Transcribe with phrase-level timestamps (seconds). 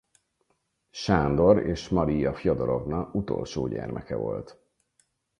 [0.91, 4.59] Sándor és Marija Fjodorovna utolsó gyermeke volt.